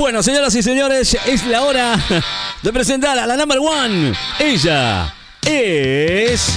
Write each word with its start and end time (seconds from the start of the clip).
Bueno, 0.00 0.22
señoras 0.22 0.54
y 0.54 0.62
señores, 0.62 1.14
es 1.26 1.44
la 1.44 1.60
hora 1.60 1.94
de 2.62 2.72
presentar 2.72 3.18
a 3.18 3.26
la 3.26 3.36
number 3.36 3.58
one. 3.58 4.14
Ella 4.38 5.14
es 5.44 6.54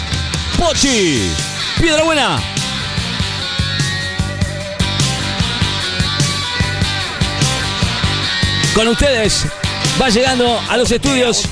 Pochi. 0.58 1.29
Piedra 1.78 2.04
Buena. 2.04 2.42
Con 8.73 8.88
ustedes 8.88 9.46
va 10.02 10.07
llegando 10.07 10.57
a 10.70 10.78
los 10.78 10.89
estudios 10.89 11.44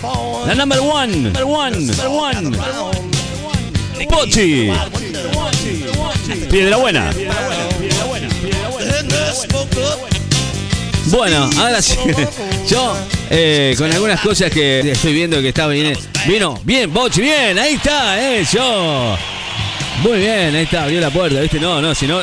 la 0.47 0.55
number 0.55 0.79
one. 0.79 1.17
Number 1.17 1.43
one. 1.43 1.77
Number 1.77 2.07
one. 2.07 2.57
Pochi. 4.07 4.71
Piedra 6.49 6.77
Buena. 6.77 7.11
Bueno, 11.05 11.49
ahora 11.57 11.81
sí. 11.81 11.97
Yo, 12.69 12.95
eh, 13.29 13.75
con 13.77 13.91
algunas 13.91 14.19
cosas 14.21 14.51
que 14.51 14.91
estoy 14.91 15.13
viendo 15.13 15.41
que 15.41 15.49
está 15.49 15.67
bien. 15.67 15.97
Vino, 16.27 16.59
bien, 16.63 16.91
Pochi, 16.91 17.21
bien, 17.21 17.57
ahí 17.57 17.73
está, 17.73 18.21
eh, 18.21 18.45
yo. 18.51 19.17
Muy 20.03 20.19
bien, 20.19 20.55
ahí 20.55 20.63
está, 20.63 20.83
abrió 20.83 21.01
la 21.01 21.09
puerta, 21.09 21.39
¿viste? 21.39 21.59
No, 21.59 21.81
no, 21.81 21.95
si 21.95 22.05
no. 22.05 22.19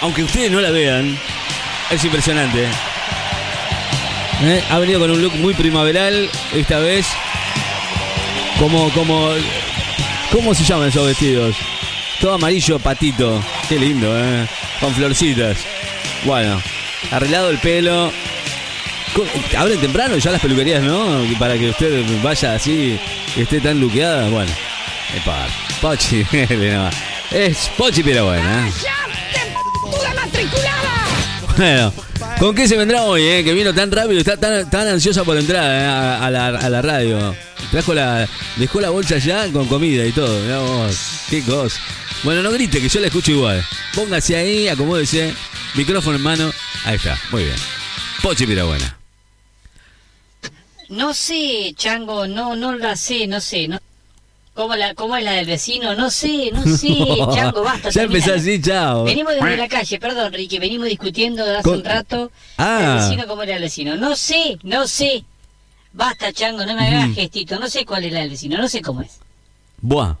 aunque 0.00 0.24
ustedes 0.24 0.50
no 0.50 0.60
la 0.60 0.70
vean, 0.70 1.16
es 1.90 2.04
impresionante. 2.04 2.64
Eh, 4.42 4.62
Ha 4.70 4.78
venido 4.78 4.98
con 5.00 5.10
un 5.10 5.22
look 5.22 5.34
muy 5.36 5.54
primaveral 5.54 6.28
esta 6.54 6.78
vez. 6.78 7.06
Como, 8.58 8.90
como. 8.90 9.30
¿Cómo 10.32 10.54
se 10.54 10.64
llaman 10.64 10.88
esos 10.88 11.06
vestidos? 11.06 11.56
Todo 12.20 12.34
amarillo 12.34 12.78
patito. 12.80 13.40
Qué 13.68 13.78
lindo, 13.78 14.12
¿eh? 14.18 14.46
Con 14.80 14.92
florcitas. 14.94 15.56
Bueno, 16.24 16.60
arreglado 17.10 17.50
el 17.50 17.58
pelo. 17.58 18.12
Abren 19.56 19.80
temprano 19.80 20.18
ya 20.18 20.30
las 20.30 20.40
peluquerías, 20.40 20.82
¿no? 20.82 21.24
Para 21.38 21.56
que 21.56 21.70
usted 21.70 22.04
vaya 22.22 22.54
así, 22.54 22.98
y 23.34 23.40
esté 23.40 23.60
tan 23.60 23.80
luqueada. 23.80 24.28
Bueno, 24.28 24.52
epa, 25.16 25.46
Pochi, 25.80 26.26
no. 26.32 26.90
es 27.30 27.70
Pochi 27.76 28.02
Piedra 28.02 28.22
Buena. 28.22 28.68
¿eh? 28.68 28.72
Bueno, 31.56 31.92
¿con 32.38 32.54
qué 32.54 32.68
se 32.68 32.76
vendrá 32.76 33.04
hoy, 33.04 33.22
eh? 33.22 33.42
Que 33.42 33.54
vino 33.54 33.72
tan 33.72 33.90
rápido 33.90 34.18
está 34.20 34.36
tan, 34.36 34.68
tan 34.68 34.86
ansiosa 34.88 35.24
por 35.24 35.38
entrar 35.38 35.64
eh, 35.64 35.86
a, 35.86 36.30
la, 36.30 36.82
radio. 36.82 37.34
Trajo 37.70 37.94
la, 37.94 38.28
dejó 38.56 38.80
la 38.80 38.90
bolsa 38.90 39.16
ya 39.16 39.50
con 39.50 39.66
comida 39.66 40.04
y 40.04 40.12
todo. 40.12 40.38
Mirá 40.40 40.60
qué 41.30 41.42
cosa. 41.42 41.80
Bueno, 42.22 42.42
no 42.42 42.50
grite, 42.50 42.80
que 42.80 42.88
yo 42.88 43.00
la 43.00 43.06
escucho 43.06 43.32
igual. 43.32 43.64
Póngase 43.94 44.36
ahí, 44.36 44.68
acomódese, 44.68 45.32
micrófono 45.76 46.16
en 46.16 46.22
mano. 46.22 46.52
Ahí 46.84 46.96
está, 46.96 47.18
muy 47.30 47.44
bien. 47.44 47.56
Pochi 48.22 48.46
Pirabuena. 48.46 48.98
No 50.88 51.14
sé, 51.14 51.74
Chango, 51.76 52.26
no, 52.28 52.54
no 52.54 52.76
la 52.76 52.96
sé, 52.96 53.26
no 53.26 53.40
sé, 53.40 53.66
no. 53.68 53.78
¿Cómo, 54.54 54.74
la, 54.74 54.94
¿Cómo 54.94 55.16
es 55.16 55.24
la 55.24 55.32
del 55.32 55.46
vecino? 55.46 55.94
No 55.96 56.10
sé, 56.10 56.50
no 56.52 56.62
sé, 56.76 56.96
Chango, 57.34 57.62
basta. 57.62 57.90
ya 57.90 58.02
empezó 58.04 58.32
así, 58.34 58.60
chao. 58.62 59.04
Venimos 59.04 59.34
desde 59.34 59.56
la 59.56 59.68
calle, 59.68 59.98
perdón, 59.98 60.32
Ricky, 60.32 60.58
venimos 60.58 60.88
discutiendo 60.88 61.42
hace 61.44 61.62
Con- 61.62 61.78
un 61.78 61.84
rato 61.84 62.30
Ah. 62.56 62.80
el 62.98 63.02
vecino, 63.02 63.26
cómo 63.26 63.42
era 63.42 63.56
el 63.56 63.62
vecino. 63.62 63.96
No 63.96 64.14
sé, 64.16 64.58
no 64.62 64.86
sé. 64.86 65.24
Basta, 65.92 66.32
Chango, 66.32 66.64
no 66.64 66.74
me 66.74 66.86
hagas 66.88 67.14
gestito, 67.14 67.58
no 67.58 67.68
sé 67.68 67.84
cuál 67.84 68.04
era 68.04 68.22
el 68.22 68.30
vecino, 68.30 68.56
no 68.58 68.68
sé 68.68 68.80
cómo 68.80 69.02
es. 69.02 69.18
Buah. 69.80 70.14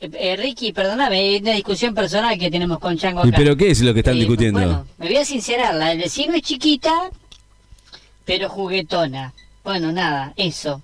Eh, 0.00 0.10
eh, 0.12 0.36
Ricky, 0.36 0.72
perdóname, 0.72 1.36
es 1.36 1.42
una 1.42 1.52
discusión 1.52 1.94
personal 1.94 2.38
que 2.38 2.50
tenemos 2.50 2.78
con 2.78 2.98
Chango 2.98 3.26
¿Y 3.26 3.32
pero 3.32 3.56
qué 3.56 3.70
es 3.70 3.80
lo 3.80 3.94
que 3.94 4.00
están 4.00 4.14
Eh, 4.16 4.18
discutiendo? 4.20 4.60
Bueno, 4.60 4.86
me 4.98 5.06
voy 5.06 5.16
a 5.16 5.24
sincerar, 5.24 5.74
la 5.74 5.88
del 5.88 5.98
vecino 5.98 6.34
es 6.34 6.42
chiquita, 6.42 7.10
pero 8.24 8.48
juguetona. 8.50 9.32
Bueno, 9.64 9.92
nada, 9.92 10.34
eso. 10.36 10.82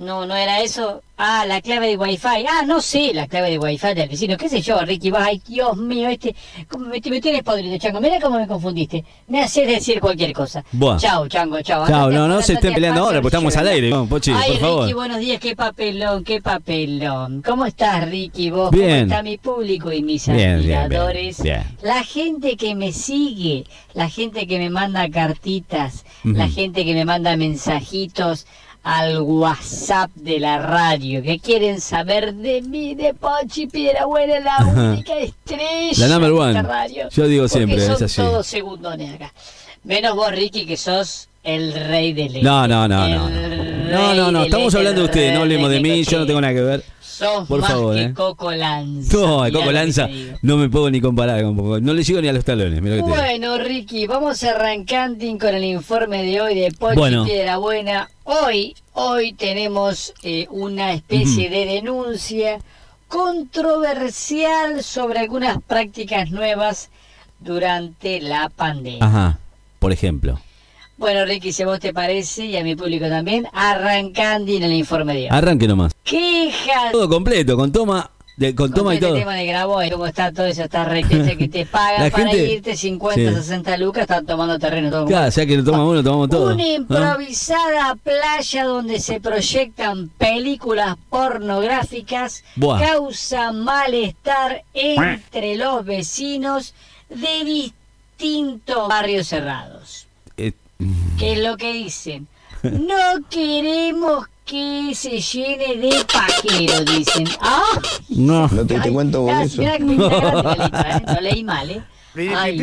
No, 0.00 0.24
no 0.24 0.34
era 0.34 0.60
eso. 0.62 1.02
Ah, 1.18 1.44
la 1.46 1.60
clave 1.60 1.88
de 1.88 1.96
Wi-Fi. 1.98 2.46
Ah, 2.48 2.62
no 2.66 2.80
sé, 2.80 3.12
la 3.12 3.26
clave 3.26 3.50
de 3.50 3.58
Wi-Fi 3.58 3.92
del 3.92 4.08
vecino. 4.08 4.38
¿Qué 4.38 4.48
sé 4.48 4.62
yo, 4.62 4.80
Ricky? 4.80 5.12
Ay, 5.14 5.42
Dios 5.46 5.76
mío, 5.76 6.08
este... 6.08 6.34
¿cómo 6.70 6.86
me, 6.86 6.98
me 7.04 7.20
tienes 7.20 7.42
podrido, 7.42 7.76
Chango. 7.76 8.00
Mira 8.00 8.18
cómo 8.18 8.38
me 8.38 8.46
confundiste. 8.46 9.04
Me 9.28 9.42
haces 9.42 9.68
decir 9.68 10.00
cualquier 10.00 10.32
cosa. 10.32 10.64
Buah. 10.72 10.96
Chao, 10.96 11.28
Chango, 11.28 11.60
chao. 11.60 11.86
Chao, 11.86 12.04
Andate, 12.04 12.14
no, 12.14 12.28
no 12.28 12.40
se 12.40 12.54
estén 12.54 12.72
peleando 12.72 13.02
ahora, 13.02 13.20
porque 13.20 13.36
estamos 13.36 13.54
al 13.58 13.68
aire. 13.68 13.90
No, 13.90 14.06
Pochi, 14.06 14.32
Ay, 14.34 14.52
por 14.52 14.60
favor. 14.60 14.82
Ricky, 14.84 14.94
buenos 14.94 15.18
días, 15.18 15.38
qué 15.38 15.54
papelón, 15.54 16.24
qué 16.24 16.40
papelón. 16.40 17.42
¿Cómo 17.42 17.66
estás, 17.66 18.08
Ricky? 18.08 18.48
¿Vos 18.48 18.70
Bien. 18.70 18.88
cómo 18.88 19.02
está 19.02 19.22
mi 19.22 19.36
público 19.36 19.92
y 19.92 20.02
mis 20.02 20.26
Bien, 20.26 20.60
admiradores? 20.60 21.42
bien. 21.42 21.62
La 21.82 22.02
gente 22.04 22.56
que 22.56 22.74
me 22.74 22.92
sigue, 22.92 23.66
la 23.92 24.08
gente 24.08 24.46
que 24.46 24.58
me 24.58 24.70
manda 24.70 25.06
cartitas, 25.10 26.06
la 26.24 26.48
gente 26.48 26.86
que 26.86 26.94
me 26.94 27.04
manda 27.04 27.36
mensajitos 27.36 28.46
al 28.82 29.20
WhatsApp 29.20 30.10
de 30.14 30.40
la 30.40 30.58
radio, 30.58 31.22
que 31.22 31.38
quieren 31.38 31.80
saber 31.80 32.34
de 32.34 32.62
mí, 32.62 32.94
de 32.94 33.12
Pochi 33.14 33.66
Piedra 33.66 34.06
Buena, 34.06 34.40
la 34.40 34.66
única 34.66 35.18
estrella 35.18 36.06
La 36.06 36.08
number 36.08 36.30
de 36.32 36.38
one. 36.38 36.50
esta 36.58 36.62
radio. 36.62 37.08
Yo 37.10 37.26
digo 37.26 37.46
siempre, 37.48 37.80
son 37.80 37.94
es 37.94 38.02
así. 38.02 38.16
todos 38.22 38.46
segundones 38.46 39.14
acá. 39.14 39.32
Menos 39.84 40.14
vos, 40.16 40.30
Ricky, 40.32 40.66
que 40.66 40.76
sos 40.76 41.28
el 41.42 41.72
rey 41.72 42.12
del 42.12 42.42
No, 42.42 42.66
no, 42.68 42.86
no, 42.88 43.08
no. 43.08 43.28
No, 43.28 44.14
no, 44.14 44.30
no. 44.32 44.38
rey 44.40 44.46
Estamos 44.48 44.74
hablando 44.74 45.00
de 45.02 45.06
ustedes, 45.06 45.34
no 45.34 45.40
hablemos 45.40 45.70
de 45.70 45.80
mí, 45.80 46.02
yo 46.04 46.18
no 46.18 46.26
tengo 46.26 46.40
nada 46.40 46.54
que 46.54 46.60
ver. 46.62 46.84
Sos 47.20 47.46
Por 47.46 47.60
más 47.60 47.70
favor, 47.70 47.94
que 47.94 48.02
eh. 48.02 48.14
Coco 48.14 48.50
Lanza. 48.50 49.14
No, 49.18 49.44
Mirá 49.44 49.58
Coco 49.58 49.72
Lanza 49.72 50.08
no 50.40 50.56
me 50.56 50.70
puedo 50.70 50.90
ni 50.90 51.02
comparar 51.02 51.42
con 51.42 51.54
Coco. 51.54 51.78
No 51.78 51.92
le 51.92 52.02
llego 52.02 52.22
ni 52.22 52.28
a 52.28 52.32
los 52.32 52.46
talones, 52.46 52.80
que 52.80 52.90
digo. 52.90 53.08
Bueno, 53.08 53.58
Ricky, 53.58 54.06
vamos 54.06 54.42
arrancando 54.42 55.26
con 55.38 55.54
el 55.54 55.64
informe 55.64 56.22
de 56.22 56.40
hoy 56.40 56.54
de 56.54 56.72
Pochi 56.72 56.96
Bueno. 56.96 57.26
Piedra 57.26 57.58
Buena. 57.58 58.08
Hoy, 58.24 58.74
hoy 58.94 59.34
tenemos 59.34 60.14
eh, 60.22 60.46
una 60.50 60.94
especie 60.94 61.50
de 61.50 61.66
denuncia 61.66 62.58
controversial 63.08 64.82
sobre 64.82 65.18
algunas 65.18 65.60
prácticas 65.62 66.30
nuevas 66.30 66.88
durante 67.38 68.22
la 68.22 68.48
pandemia. 68.48 69.04
Ajá, 69.04 69.38
por 69.78 69.92
ejemplo. 69.92 70.40
Bueno, 71.00 71.24
Ricky, 71.24 71.50
si 71.50 71.62
a 71.62 71.66
vos 71.66 71.80
te 71.80 71.94
parece, 71.94 72.44
y 72.44 72.56
a 72.58 72.62
mi 72.62 72.76
público 72.76 73.08
también, 73.08 73.46
arrancando 73.54 74.52
en 74.52 74.62
el 74.64 74.74
informe 74.74 75.14
de 75.14 75.20
hoy. 75.22 75.28
Arranque 75.30 75.66
nomás. 75.66 75.92
Quejas 76.04 76.92
Todo 76.92 77.08
completo, 77.08 77.56
con 77.56 77.72
toma, 77.72 78.10
de, 78.36 78.54
con 78.54 78.70
toma 78.70 78.92
y 78.92 78.96
este 78.98 79.06
todo. 79.06 79.16
tema 79.16 79.32
de 79.34 79.46
grabó, 79.46 79.80
cómo 79.90 80.04
está 80.06 80.30
todo 80.30 80.44
eso, 80.44 80.64
está 80.64 80.84
re 80.84 81.02
que, 81.02 81.48
te 81.48 81.64
pagan 81.72 82.04
La 82.04 82.10
para 82.10 82.28
gente- 82.28 82.52
irte 82.52 82.76
50, 82.76 83.30
sí. 83.30 83.34
60 83.34 83.78
lucas, 83.78 84.02
están 84.02 84.26
tomando 84.26 84.58
terreno 84.58 84.90
todo. 84.90 85.06
Claro, 85.06 85.30
ya 85.30 85.46
que 85.46 85.56
lo 85.56 85.64
toma 85.64 85.84
uno, 85.86 86.02
tomamos 86.02 86.28
todo. 86.28 86.52
Una 86.52 86.62
¿Ah? 86.64 86.66
improvisada 86.66 87.94
playa 87.94 88.64
donde 88.64 89.00
se 89.00 89.20
proyectan 89.20 90.10
películas 90.10 90.96
pornográficas 91.08 92.44
Buah. 92.56 92.78
causa 92.78 93.52
malestar 93.52 94.64
entre 94.74 95.56
los 95.56 95.82
vecinos 95.82 96.74
de 97.08 97.42
distintos 97.44 98.86
barrios 98.86 99.28
cerrados. 99.28 100.06
¿Qué 101.18 101.32
es 101.32 101.38
lo 101.38 101.56
que 101.56 101.72
dicen? 101.72 102.26
No 102.62 102.96
queremos 103.30 104.26
que 104.44 104.92
se 104.94 105.20
llene 105.20 105.76
de 105.76 106.04
pajeros, 106.04 106.84
dicen. 106.84 107.24
¡Ah! 107.40 107.80
no. 108.08 108.48
¿No 108.48 108.66
te 108.66 108.76
ah, 108.76 108.80
de 108.82 109.44
eso? 109.44 109.62
mirá 109.62 109.78
que 109.78 109.84
letra, 109.84 110.96
¿eh? 110.96 111.02
No 111.06 111.20
leí 111.20 111.44
mal, 111.44 111.70
¿eh? 111.70 111.82
Ay. 112.36 112.58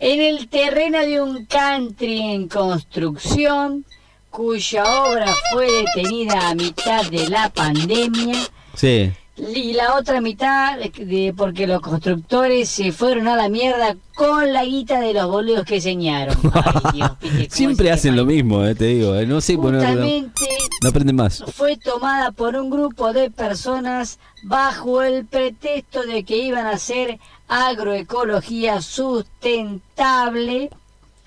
En 0.00 0.20
el 0.20 0.48
terreno 0.48 1.00
de 1.00 1.20
un 1.20 1.46
country 1.46 2.20
en 2.20 2.48
construcción, 2.48 3.84
cuya 4.30 4.84
obra 5.04 5.34
fue 5.52 5.66
detenida 5.72 6.50
a 6.50 6.54
mitad 6.54 7.04
de 7.06 7.28
la 7.28 7.48
pandemia, 7.48 8.36
Sí. 8.74 9.10
Y 9.54 9.72
la 9.72 9.94
otra 9.96 10.20
mitad 10.20 10.76
de, 10.78 11.32
porque 11.36 11.66
los 11.66 11.80
constructores 11.80 12.68
se 12.68 12.90
fueron 12.92 13.28
a 13.28 13.36
la 13.36 13.48
mierda 13.48 13.96
con 14.16 14.52
la 14.52 14.64
guita 14.64 15.00
de 15.00 15.14
los 15.14 15.30
boludos 15.30 15.64
que 15.64 15.80
señaron. 15.80 16.36
Ay, 16.52 16.80
Dios, 16.94 17.10
Siempre 17.52 17.90
hacen 17.92 18.16
lo 18.16 18.24
mismo, 18.24 18.64
eh, 18.64 18.74
te 18.74 18.86
digo. 18.86 19.14
eh, 19.14 19.26
No 19.26 19.40
sé, 19.40 19.56
bueno, 19.56 19.78
no, 19.78 19.84
Justamente 19.84 20.42
no 20.82 20.88
aprenden 20.88 21.16
más. 21.16 21.44
fue 21.54 21.76
tomada 21.76 22.32
por 22.32 22.56
un 22.56 22.68
grupo 22.70 23.12
de 23.12 23.30
personas 23.30 24.18
bajo 24.44 25.02
el 25.02 25.24
pretexto 25.24 26.02
de 26.02 26.24
que 26.24 26.36
iban 26.38 26.66
a 26.66 26.70
hacer 26.72 27.18
agroecología 27.46 28.82
sustentable 28.82 30.70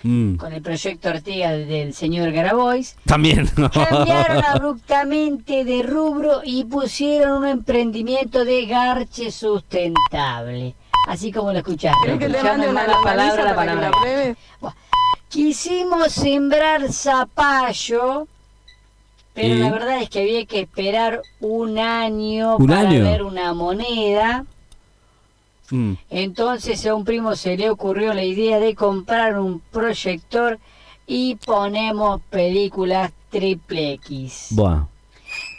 Mm. 0.04 0.34
con 0.36 0.52
el 0.52 0.60
proyecto 0.62 1.08
Ortega 1.10 1.52
del 1.52 1.94
señor 1.94 2.32
Grabois. 2.32 2.96
También. 3.06 3.46
Cambiaron 3.72 4.44
abruptamente 4.44 5.64
de 5.64 5.82
rubro 5.82 6.40
y 6.44 6.64
pusieron 6.64 7.38
un 7.42 7.48
emprendimiento 7.48 8.44
de 8.44 8.66
garche 8.66 9.30
sustentable. 9.30 10.74
Así 11.08 11.32
como 11.32 11.52
lo 11.52 11.58
escuchaste. 11.58 12.18
que 12.18 12.28
mande 12.28 12.68
una 12.68 12.86
palabra, 13.02 13.44
la 13.44 13.50
que 13.50 13.56
palabra. 13.56 13.90
la? 14.60 14.74
Quisimos 15.28 16.12
sembrar 16.12 16.92
zapallo, 16.92 18.28
pero 19.34 19.54
¿Y? 19.54 19.58
la 19.58 19.70
verdad 19.70 20.02
es 20.02 20.10
que 20.10 20.20
había 20.20 20.44
que 20.44 20.60
esperar 20.60 21.22
un 21.40 21.78
año 21.78 22.56
¿Un 22.56 22.66
para 22.66 22.80
año? 22.80 23.02
ver 23.04 23.22
una 23.22 23.54
moneda. 23.54 24.44
Mm. 25.72 25.94
Entonces 26.10 26.86
a 26.86 26.94
un 26.94 27.04
primo 27.04 27.34
se 27.34 27.56
le 27.56 27.70
ocurrió 27.70 28.12
la 28.12 28.24
idea 28.24 28.58
de 28.58 28.74
comprar 28.74 29.38
un 29.38 29.60
proyector 29.72 30.58
y 31.06 31.36
ponemos 31.36 32.20
películas 32.28 33.10
triple 33.30 33.94
X. 33.94 34.48
Buah. 34.50 34.86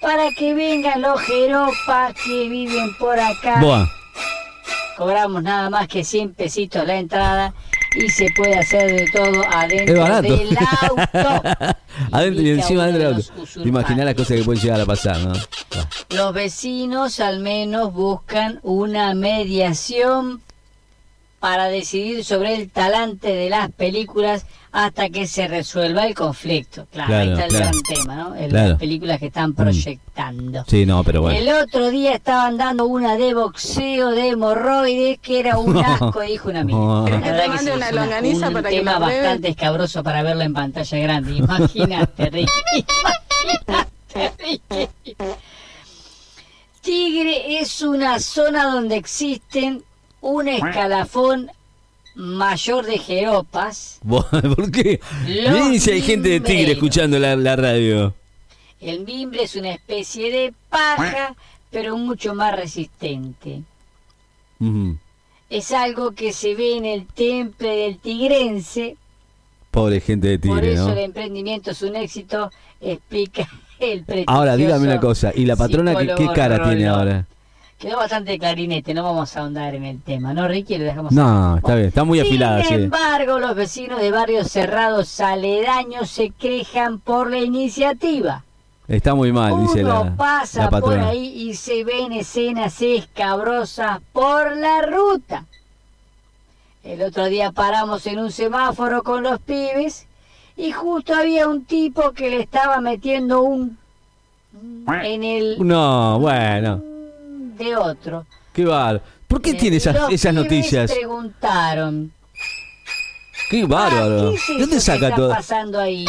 Para 0.02 0.30
que 0.38 0.54
vengan 0.54 1.02
los 1.02 1.20
jeropas 1.22 2.14
que 2.24 2.48
viven 2.48 2.96
por 3.00 3.20
acá. 3.20 3.60
Buah. 3.60 3.88
Cobramos 4.98 5.42
nada 5.42 5.72
más 5.72 5.88
que 5.88 6.04
100 6.04 6.36
pesitos 6.36 6.86
la 6.86 6.98
entrada 6.98 7.56
y 7.96 8.10
se 8.10 8.30
puede 8.36 8.56
hacer 8.56 8.92
de 8.92 9.08
todo 9.12 9.44
adentro 9.50 10.22
del 10.22 10.58
auto. 10.82 11.44
adentro 12.12 12.44
y 12.44 12.50
encima 12.50 12.84
adentro. 12.84 13.16
Te 13.16 13.20
usurpantes. 13.20 13.66
imaginas 13.66 14.06
las 14.06 14.16
cosas 14.16 14.38
que 14.38 14.44
pueden 14.44 14.62
llegar 14.62 14.82
a 14.82 14.86
pasar, 14.86 15.20
¿no? 15.20 15.34
Los 16.10 16.34
vecinos 16.34 17.20
al 17.20 17.40
menos 17.40 17.94
buscan 17.94 18.60
una 18.64 19.14
mediación 19.14 20.42
para 21.44 21.68
decidir 21.68 22.24
sobre 22.24 22.56
el 22.56 22.70
talante 22.70 23.28
de 23.36 23.50
las 23.50 23.70
películas 23.70 24.46
hasta 24.72 25.10
que 25.10 25.28
se 25.28 25.50
resuelva 25.50 26.06
el 26.08 26.16
conflicto. 26.16 26.88
Claro, 26.90 27.10
Claro, 27.10 27.22
ahí 27.22 27.32
está 27.32 27.44
el 27.44 27.50
claro. 27.50 27.66
gran 27.66 27.82
tema, 27.82 28.16
¿no? 28.16 28.30
Claro. 28.32 28.48
Mm. 28.48 28.70
Las 28.70 28.80
películas 28.80 29.20
que 29.20 29.26
están 29.26 29.54
proyectando. 29.54 30.64
Sí, 30.70 30.86
no, 30.86 31.04
pero 31.04 31.22
bueno. 31.24 31.38
El 31.38 31.50
otro 31.50 31.90
día 31.90 32.14
estaban 32.14 32.56
dando 32.56 32.86
una 32.86 33.18
de 33.18 33.34
boxeo 33.34 34.12
de 34.12 34.30
hemorroides 34.30 35.20
que 35.20 35.42
era 35.42 35.58
un 35.58 35.76
asco, 35.86 36.22
dijo 36.22 36.48
una 36.48 36.62
amiga. 36.62 36.80
No. 36.80 37.10
La 37.10 37.22
¿Querés 37.22 37.42
que 37.42 37.50
verdad 37.50 37.76
una 37.76 37.92
longaniza 37.92 38.48
un 38.48 38.54
para 38.54 38.70
tema 38.70 39.00
bastante 39.00 39.50
escabroso 39.50 40.02
para 40.02 40.24
verlo 40.24 40.44
en 40.44 40.54
pantalla 40.54 40.98
grande. 40.98 41.32
Imagínate, 41.40 42.30
Ricky. 42.30 42.52
Imagínate, 43.68 44.32
Ricky. 44.40 45.16
Tigre 46.80 47.60
es 47.60 47.82
una 47.82 48.18
zona 48.20 48.64
donde 48.64 48.96
existen 48.96 49.84
un 50.24 50.48
escalafón 50.48 51.52
mayor 52.16 52.86
de 52.86 52.98
jeropas. 52.98 54.00
¿Por 54.08 54.72
qué? 54.72 55.00
Miren 55.26 55.80
si 55.80 55.92
hay 55.92 56.02
gente 56.02 56.30
de 56.30 56.40
Tigre 56.40 56.72
escuchando 56.72 57.20
la, 57.20 57.36
la 57.36 57.56
radio. 57.56 58.14
El 58.80 59.02
mimbre 59.06 59.44
es 59.44 59.56
una 59.56 59.72
especie 59.72 60.32
de 60.32 60.54
paja, 60.70 61.36
pero 61.70 61.98
mucho 61.98 62.34
más 62.34 62.56
resistente. 62.56 63.62
Es 65.50 65.72
algo 65.72 66.12
que 66.12 66.32
se 66.32 66.56
ve 66.56 66.78
en 66.78 66.86
el 66.86 67.06
temple 67.06 67.70
del 67.70 67.98
tigrense, 67.98 68.96
Pobre 69.72 70.00
gente 70.00 70.28
de 70.28 70.40
por 70.40 70.60
Tigre, 70.60 70.74
eso 70.74 70.88
¿no? 70.88 70.94
el 70.94 71.00
emprendimiento 71.00 71.72
es 71.72 71.82
un 71.82 71.96
éxito, 71.96 72.52
explica 72.80 73.50
el 73.80 74.06
Ahora, 74.28 74.56
dígame 74.56 74.86
una 74.86 75.00
cosa. 75.00 75.32
¿Y 75.36 75.46
la 75.46 75.56
patrona 75.56 75.96
qué, 75.96 76.28
cara 76.34 76.64
tiene 76.64 76.88
ahora? 76.88 77.26
Quedó 77.84 77.98
bastante 77.98 78.40
clarinete, 78.40 78.94
no 78.94 79.04
vamos 79.04 79.36
a 79.36 79.42
ahondar 79.42 79.76
en 79.76 79.84
el 79.84 80.02
tema, 80.02 80.34
¿no, 80.34 80.48
Ricky? 80.48 80.78
Le 80.78 80.86
dejamos 80.86 81.12
No, 81.12 81.58
está 81.58 81.76
bien. 81.76 81.88
Está 81.90 82.06
muy 82.06 82.18
afilada, 82.22 82.64
Sin 82.64 82.78
sí. 82.78 82.84
embargo, 82.84 83.40
los 83.40 83.54
vecinos 83.56 84.00
de 84.00 84.10
barrios 84.10 84.50
cerrados 84.50 85.20
aledaños 85.20 86.10
se 86.10 86.30
quejan 86.30 87.00
por 87.00 87.30
la 87.30 87.40
iniciativa. 87.40 88.46
Está 88.88 89.16
muy 89.16 89.34
mal, 89.34 89.60
dice 89.60 89.84
Uno 89.84 90.06
la, 90.06 90.16
pasa 90.16 90.70
la 90.72 90.80
por 90.80 90.98
ahí 90.98 91.26
y 91.50 91.56
se 91.56 91.84
ven 91.84 92.14
escenas 92.14 92.82
escabrosas 92.82 94.00
por 94.14 94.56
la 94.56 94.84
ruta. 94.84 95.44
El 96.86 97.02
otro 97.02 97.26
día 97.26 97.52
paramos 97.52 98.08
en 98.08 98.18
un 98.18 98.32
semáforo 98.32 99.04
con 99.04 99.24
los 99.24 99.42
pibes 99.42 100.08
y 100.56 100.72
justo 100.72 101.14
había 101.14 101.50
un 101.50 101.66
tipo 101.66 102.14
que 102.14 102.30
le 102.30 102.40
estaba 102.40 102.80
metiendo 102.80 103.42
un 103.42 103.78
en 104.88 105.24
el 105.26 105.58
No, 105.68 106.18
bueno. 106.20 106.93
De 107.56 107.76
otro. 107.76 108.26
Qué 108.54 108.66
bárbaro. 108.66 109.02
¿Por 109.28 109.42
qué 109.42 109.52
Eh, 109.52 109.56
tiene 109.56 109.78
esas, 109.78 110.12
esas 110.12 110.34
noticias? 110.34 110.92
preguntaron. 110.92 112.12
Qué 113.50 113.64
"Ah, 113.64 113.68
bárbaro. 113.68 114.32
¿qué 114.32 114.54
es 114.54 114.60
¿Dónde 114.60 114.76
que 114.76 114.82
saca 114.82 115.06
está 115.08 115.16
todo? 115.16 115.30
pasando 115.30 115.80
ahí? 115.80 116.06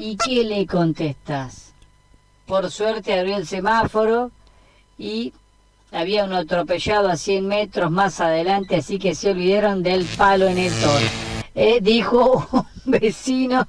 ¿Y 0.00 0.16
qué 0.16 0.44
le 0.44 0.66
contestas? 0.66 1.72
Por 2.46 2.70
suerte 2.70 3.18
abrió 3.18 3.36
el 3.36 3.46
semáforo 3.46 4.30
y 4.98 5.32
había 5.92 6.24
un 6.24 6.32
atropellado 6.32 7.08
a 7.08 7.16
100 7.16 7.46
metros 7.46 7.90
más 7.90 8.20
adelante, 8.20 8.76
así 8.76 8.98
que 8.98 9.14
se 9.14 9.30
olvidaron 9.30 9.82
del 9.82 10.04
palo 10.04 10.46
en 10.48 10.58
el 10.58 10.72
toro. 10.80 11.06
Eh, 11.54 11.78
dijo 11.80 12.46
un 12.52 12.66
vecino 12.84 13.66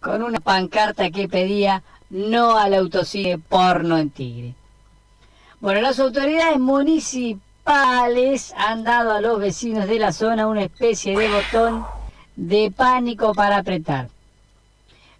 con 0.00 0.22
una 0.22 0.38
pancarta 0.38 1.10
que 1.10 1.28
pedía 1.28 1.82
no 2.10 2.56
al 2.56 2.74
autocine 2.74 3.38
porno 3.38 3.98
en 3.98 4.10
Tigre. 4.10 4.54
Bueno, 5.60 5.80
las 5.80 5.98
autoridades 5.98 6.58
municipales 6.58 8.54
han 8.56 8.84
dado 8.84 9.12
a 9.12 9.20
los 9.20 9.40
vecinos 9.40 9.88
de 9.88 9.98
la 9.98 10.12
zona 10.12 10.46
una 10.46 10.62
especie 10.62 11.18
de 11.18 11.28
botón 11.28 11.84
de 12.36 12.70
pánico 12.70 13.34
para 13.34 13.56
apretar. 13.58 14.08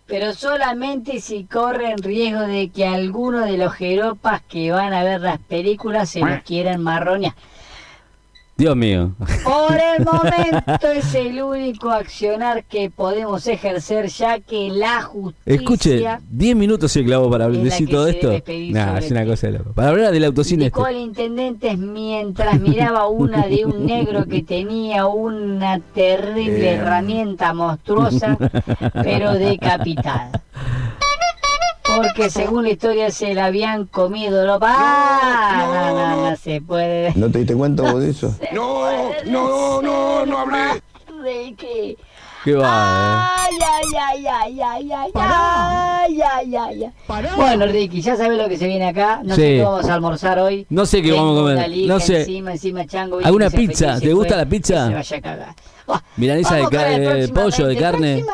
Pero 0.07 0.35
solamente 0.35 1.21
si 1.21 1.45
corren 1.45 1.99
riesgo 1.99 2.43
de 2.43 2.69
que 2.69 2.87
alguno 2.87 3.41
de 3.41 3.59
los 3.59 3.73
jeropas 3.73 4.43
que 4.43 4.71
van 4.71 4.93
a 4.93 5.03
ver 5.03 5.21
las 5.21 5.41
películas 5.41 6.11
se 6.11 6.21
los 6.21 6.43
quieran 6.43 6.81
marronear. 6.81 7.35
Dios 8.57 8.75
mío. 8.75 9.13
Por 9.45 9.77
el 9.77 10.05
momento 10.05 10.89
es 10.91 11.15
el 11.15 11.43
único 11.43 11.91
accionar 11.91 12.65
que 12.65 12.89
podemos 12.89 13.47
ejercer 13.47 14.07
ya 14.07 14.41
que 14.41 14.71
la 14.71 15.03
justicia... 15.03 15.55
Escuche, 15.55 16.03
10 16.31 16.57
minutos 16.57 16.91
se 16.91 17.05
clavó 17.05 17.31
para 17.31 17.49
Es 17.49 17.63
decir 17.63 17.89
todo 17.91 18.07
esto. 18.07 18.33
Nah, 18.71 18.97
es 18.99 19.11
una 19.11 19.27
cosa 19.27 19.49
de 19.49 19.59
loco. 19.59 19.73
Para 19.75 19.91
hablar 19.91 20.11
del 20.11 20.25
autocine 20.25 20.67
este. 20.67 20.81
El 20.89 20.97
intendente 20.97 21.77
mientras 21.77 22.59
miraba 22.59 23.09
una 23.09 23.47
de 23.47 23.67
un 23.67 23.85
negro 23.85 24.25
que 24.25 24.43
tenía 24.43 25.05
una 25.07 25.79
terrible 25.95 26.71
Eh. 26.71 26.75
herramienta 26.77 27.53
monstruosa, 27.53 28.39
pero 29.03 29.33
decapitada. 29.35 30.43
Porque 31.97 32.31
según 32.31 32.65
la 32.65 32.71
historia 32.71 33.11
se 33.11 33.35
la 33.35 33.47
habían 33.47 33.87
comido 33.87 34.45
los... 34.45 34.59
¡Ah! 34.63 35.65
No, 35.95 36.17
no, 36.17 36.31
no 36.31 36.37
se 36.37 36.61
puede. 36.61 37.13
¿No 37.17 37.31
te 37.31 37.39
diste 37.39 37.55
cuenta 37.55 37.83
vos 37.91 38.01
de 38.03 38.11
eso? 38.11 38.35
No, 38.53 38.83
no, 39.27 39.83
no, 39.83 40.27
no 40.27 40.39
hablé. 40.39 40.83
Ricky. 41.23 41.97
Qué 42.45 42.55
bárbaro. 42.55 43.33
Ay, 43.37 43.57
ay, 43.61 44.27
ay, 44.27 44.27
ay, 44.29 44.61
ay, 44.63 44.93
ay, 44.93 45.11
ay, 45.15 46.23
ay, 46.23 46.57
ay, 46.57 46.85
ay. 46.85 46.93
Bueno, 47.37 47.67
Ricky, 47.67 48.01
ya 48.01 48.17
sabes 48.17 48.39
lo 48.39 48.49
que 48.49 48.57
se 48.57 48.67
viene 48.69 48.87
acá. 48.89 49.21
No 49.25 49.35
sé 49.35 49.41
Sí. 49.41 49.57
qué 49.57 49.63
vamos 49.65 49.89
a 49.89 49.95
almorzar 49.95 50.39
hoy. 50.39 50.67
No 50.71 50.87
sé 50.87 51.03
qué 51.03 51.11
vamos 51.13 51.39
a 51.39 51.41
comer. 51.43 51.71
No 51.89 51.99
sé. 51.99 52.21
Encima, 52.21 52.53
encima, 52.53 52.87
chango, 52.87 53.19
¿Alguna 53.25 53.51
pizza? 53.51 53.99
¿Te 53.99 54.13
gusta 54.13 54.37
la 54.37 54.47
pizza? 54.47 54.87
Se 54.89 54.95
vaya 54.95 55.17
a 55.17 55.21
cagar. 55.21 55.55
Milanesa 56.17 56.57
de 56.57 56.63
de 56.63 56.69
próximamente, 56.69 57.33
pollo, 57.33 57.67
de 57.67 57.77
carne. 57.77 58.25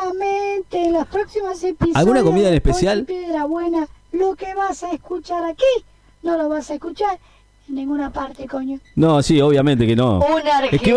En 0.73 0.93
los 0.93 1.05
próximos 1.07 1.63
episodios. 1.63 1.95
¿Alguna 1.97 2.23
comida 2.23 2.47
en 2.49 2.55
especial? 2.55 3.05
Piedra 3.05 3.45
Buena, 3.45 3.87
lo 4.11 4.35
que 4.35 4.53
vas 4.55 4.83
a 4.83 4.91
escuchar 4.91 5.43
aquí, 5.45 5.63
no 6.23 6.37
lo 6.37 6.49
vas 6.49 6.69
a 6.71 6.73
escuchar 6.75 7.19
en 7.69 7.75
ninguna 7.75 8.11
parte, 8.11 8.47
coño. 8.47 8.79
No, 8.95 9.21
sí, 9.21 9.39
obviamente 9.39 9.85
que 9.85 9.95
no. 9.95 10.17
Un 10.19 10.41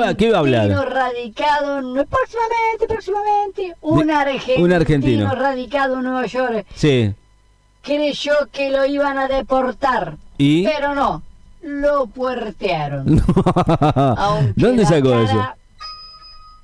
va- 0.00 0.14
¿qué 0.14 0.30
va 0.30 0.36
a 0.36 0.40
hablar? 0.40 0.62
argentino 0.70 0.84
radicado, 0.84 1.82
no, 1.82 2.04
próximamente, 2.06 2.86
próximamente, 2.88 3.76
un 3.82 4.06
De- 4.06 4.12
argentino, 4.14 4.64
un 4.64 4.72
argentino. 4.72 5.34
radicado 5.34 5.96
en 5.96 6.02
Nueva 6.04 6.26
York 6.26 6.66
Sí. 6.74 7.12
creyó 7.82 8.32
que 8.50 8.70
lo 8.70 8.84
iban 8.86 9.18
a 9.18 9.28
deportar, 9.28 10.16
¿Y? 10.38 10.64
pero 10.64 10.94
no, 10.94 11.22
lo 11.62 12.06
puertearon. 12.06 13.04
¿Dónde 14.56 14.86
sacó 14.86 15.20
eso? 15.20 15.46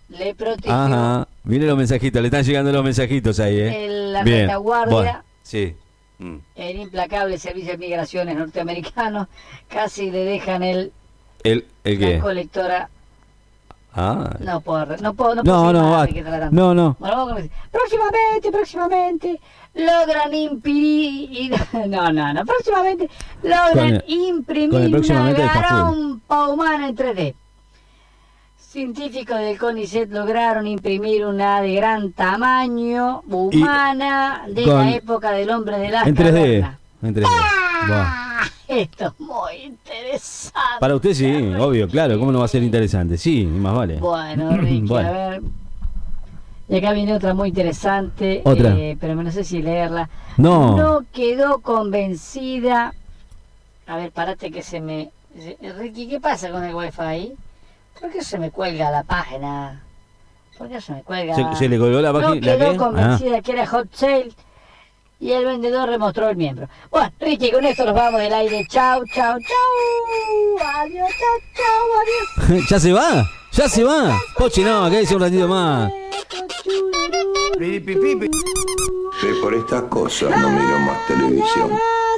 Le 0.09 0.35
protegió 0.35 0.73
Ajá. 0.73 1.29
Miren 1.45 1.67
los 1.69 1.77
mensajitos, 1.77 2.23
le 2.23 2.29
están 2.29 2.45
llegando 2.45 2.71
los 2.73 2.85
mensajitos 2.85 3.41
ahí, 3.41 3.59
¿eh? 3.59 3.85
en 3.87 4.13
la 4.13 4.23
Bien. 4.23 4.43
retaguardia. 4.43 4.95
Bueno, 4.95 5.23
sí. 5.43 5.75
Mm. 6.19 6.37
El 6.55 6.77
implacable 6.81 7.37
servicio 7.39 7.73
de 7.73 7.79
migraciones 7.79 8.37
norteamericano 8.37 9.29
casi 9.69 10.11
le 10.11 10.25
dejan 10.25 10.63
el 10.63 10.93
¿El, 11.43 11.67
el 11.83 12.01
la 12.01 12.07
qué? 12.07 12.19
colectora. 12.21 12.89
Ah. 13.95 14.37
No 14.39 14.61
puedo, 14.61 14.97
no 14.99 15.13
puedo, 15.15 15.35
no, 15.35 15.43
No, 15.43 15.63
puedo 15.63 15.73
no, 15.73 15.91
más, 15.91 16.09
va. 16.09 16.51
No, 16.51 16.75
no. 16.75 16.97
Bueno, 16.99 17.27
vamos 17.27 17.43
Próximamente, 17.71 18.51
próximamente 18.53 19.41
logran 19.75 20.33
imprimir. 20.33 21.55
No, 21.89 22.13
no, 22.13 22.33
no. 22.33 22.45
Próximamente 22.47 23.11
logran 23.43 23.73
Con 23.75 23.85
el- 23.89 24.05
imprimir 24.07 24.71
con 24.71 24.83
el 24.83 24.95
una 24.95 25.33
garompa 25.33 26.49
humana 26.49 26.89
en 26.89 26.97
3D. 26.97 27.35
Científicos 28.73 29.39
del 29.39 29.59
CONICET 29.59 30.11
lograron 30.11 30.67
imprimir 30.67 31.27
una 31.27 31.61
de 31.61 31.75
gran 31.75 32.11
tamaño 32.13 33.21
humana 33.29 34.47
de 34.49 34.63
con- 34.65 34.77
la 34.87 34.91
época 34.97 35.31
del 35.33 35.51
hombre 35.51 35.79
de 35.79 35.91
las 35.91 36.07
En 36.07 36.15
3D. 36.17 36.33
cavernas. 36.33 36.79
En 37.03 37.15
3D. 37.15 37.27
Buah. 37.87 38.03
Ah, 38.07 38.45
Esto 38.69 39.09
es 39.09 39.21
muy 39.21 39.57
interesante. 39.65 40.59
Para 40.81 40.95
usted 40.97 41.13
sí, 41.13 41.27
obvio, 41.61 41.87
claro. 41.87 42.19
¿Cómo 42.19 42.33
no 42.33 42.39
va 42.39 42.47
a 42.47 42.49
ser 42.49 42.63
interesante? 42.63 43.19
Sí, 43.19 43.45
más 43.45 43.75
vale. 43.75 43.99
Bueno, 43.99 44.57
Ricky, 44.57 44.87
Bueno. 44.89 45.09
a 45.11 45.13
ver. 45.13 45.43
Y 46.71 46.77
acá 46.79 46.93
viene 46.93 47.13
otra 47.13 47.35
muy 47.35 47.51
interesante, 47.51 48.41
Otra. 48.43 48.71
eh, 48.75 48.97
pero 48.99 49.15
no 49.17 49.31
sé 49.31 49.45
si 49.45 49.61
leerla. 49.61 50.09
No. 50.39 50.79
No 50.79 51.05
quedó 51.13 51.59
convencida. 51.59 52.95
A 53.87 53.97
ver, 53.97 54.13
parate 54.13 54.51
que 54.51 54.63
se 54.63 54.81
me 54.81 55.11
Ricky, 55.79 56.09
¿qué 56.09 56.21
pasa 56.21 56.51
con 56.51 56.65
el 56.65 56.75
wifi? 56.75 57.35
¿Por 58.01 58.11
qué 58.11 58.23
se 58.23 58.39
me 58.39 58.51
cuelga 58.51 58.91
la 58.91 59.03
página? 59.05 59.83
¿Por 60.59 60.69
qué 60.69 60.81
se 60.81 60.93
me 60.93 61.03
cuelga? 61.03 61.35
¿Se, 61.35 61.57
se 61.57 61.69
le 61.69 61.79
colgó 61.79 62.01
la 62.01 62.13
No 62.13 62.21
página? 62.21 62.47
¿La 62.47 62.57
quedó 62.59 62.71
qué? 62.73 62.77
convencida 62.77 63.41
que 63.43 63.53
era 63.53 63.67
hot 63.67 63.89
sale 63.95 64.31
y 65.21 65.31
el 65.33 65.45
vendedor 65.45 65.89
remostró 65.89 66.29
el 66.29 66.37
miembro. 66.37 66.69
Bueno, 66.91 67.13
Ricky, 67.21 67.53
con 67.53 67.65
esto 67.65 67.85
nos 67.85 67.95
vamos 67.95 68.21
del 68.21 68.33
aire. 68.35 68.67
Chau, 68.69 69.05
chau, 69.15 69.39
chau. 69.39 70.67
Adiós, 70.81 71.09
chau, 71.09 71.39
chau, 71.55 71.87
adiós. 72.03 72.27
Ah, 72.61 72.67
¿Ya 72.71 72.81
se 72.81 72.93
va? 72.93 73.25
¿Ya 73.53 73.69
se 73.69 73.85
va? 73.85 74.19
Pochi, 74.37 74.65
no, 74.65 74.91
que 74.91 74.99
dice 74.99 75.15
un 75.15 75.23
ratito 75.23 75.47
más. 75.47 75.93
Sí, 79.21 79.29
por 79.41 79.55
estas 79.55 79.83
cosas 79.83 80.31
no 80.41 80.51
miro 80.51 80.79
más 80.81 81.07
televisión. 81.07 81.71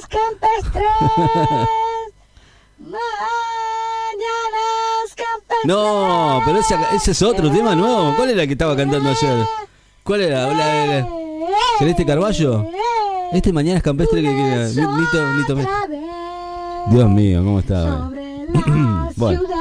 Campestres. 0.09 0.87
No, 5.65 6.43
pero 6.45 6.59
ese, 6.59 6.75
ese 6.95 7.11
es 7.13 7.23
otro 7.23 7.51
tema 7.51 7.75
nuevo. 7.75 8.13
¿Cuál 8.17 8.31
era 8.31 8.43
el 8.43 8.49
que 8.49 8.53
estaba 8.53 8.77
cantando 8.77 9.09
ayer? 9.11 9.47
¿Cuál 10.03 10.21
era? 10.23 10.47
¿La- 10.49 10.87
la- 10.87 11.09
¿Celeste 11.79 12.05
Carballo? 12.05 12.67
Este 13.33 13.53
mañana 13.53 13.79
es 13.79 13.83
campestre 13.83 14.21
que, 14.23 14.29
que 14.29 14.81
Nito, 14.81 15.33
Nito 15.35 15.57
me- 15.57 15.63
Otra 15.65 15.87
vez 15.89 16.01
Dios 16.91 17.09
mío, 17.09 17.43
¿cómo 17.43 17.59
está? 17.61 17.83
sobre 17.83 18.47
la 18.47 19.11
Bueno. 19.17 19.41
ciudad, 19.41 19.57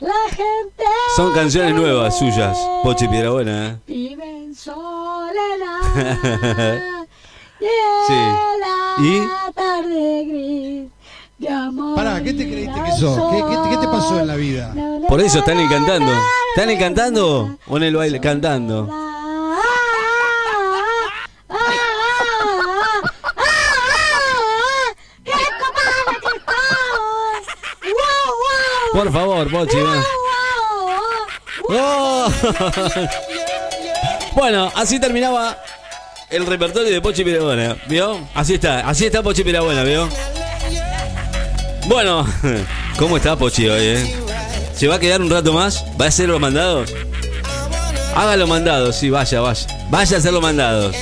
la 0.00 0.28
gente 0.30 0.84
Son 1.16 1.32
canciones 1.34 1.74
nuevas 1.74 2.16
suyas, 2.18 2.56
Pochi 2.82 3.08
Piedrabuena, 3.08 3.66
¿eh? 3.68 3.76
vive 3.86 4.24
en 4.44 4.54
soledad 4.54 5.82
y 7.60 7.64
Sí. 8.06 8.14
¿Y? 9.04 9.18
la 9.18 9.52
tarde 9.54 10.24
gris 10.26 10.90
de 11.38 11.48
amor 11.48 11.94
Pará, 11.96 12.22
¿qué 12.22 12.32
te 12.32 12.48
creíste 12.48 12.80
que 12.82 12.92
sos? 12.92 13.18
¿Qué, 13.32 13.36
qué, 13.38 13.56
qué 13.70 13.81
en 14.10 14.26
la 14.26 14.36
vida? 14.36 14.74
Por 15.08 15.20
eso 15.20 15.38
están 15.38 15.58
encantando. 15.58 16.12
¿Están 16.54 16.70
encantando 16.70 17.58
o 17.66 17.76
en 17.76 17.82
el 17.82 17.96
baile? 17.96 18.20
Cantando. 18.20 18.88
Por 28.92 29.10
favor, 29.10 29.50
Pochi. 29.50 29.76
ven. 29.76 30.02
¡Oh! 31.70 32.28
bueno, 34.34 34.70
así 34.76 35.00
terminaba 35.00 35.56
el 36.28 36.46
repertorio 36.46 36.90
de 36.92 37.00
Pochi 37.00 37.24
Piedrabuena. 37.24 37.76
¿Vio? 37.88 38.20
Así 38.34 38.54
está, 38.54 38.80
así 38.80 39.06
está 39.06 39.22
Pochi 39.22 39.42
Piedrabuena, 39.42 39.82
¿vio? 39.82 40.08
Bueno, 41.86 42.26
¿cómo 42.98 43.16
está 43.16 43.36
Pochi 43.36 43.68
hoy, 43.68 43.84
eh? 43.84 44.16
¿Se 44.74 44.88
va 44.88 44.96
a 44.96 44.98
quedar 44.98 45.20
un 45.20 45.30
rato 45.30 45.52
más? 45.52 45.84
¿Va 46.00 46.06
a 46.06 46.08
hacer 46.08 46.28
los 46.28 46.40
mandados? 46.40 46.92
Haga 48.14 48.36
los 48.36 48.48
mandados, 48.48 48.96
sí, 48.96 49.10
vaya, 49.10 49.40
vaya. 49.40 49.66
Vaya 49.90 50.16
a 50.16 50.18
hacer 50.18 50.32
los 50.32 50.42
mandados. 50.42 50.94